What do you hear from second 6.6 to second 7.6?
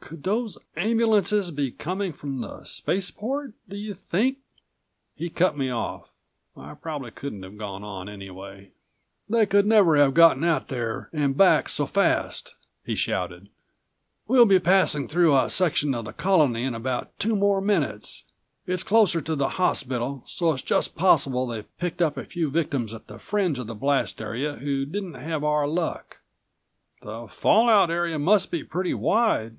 probably couldn't have